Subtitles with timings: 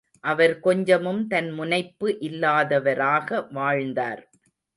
[0.23, 4.23] அவர் கொஞ்சமும் தன் முனைப்பு இல்லாதவராக வாழ்ந்தார்.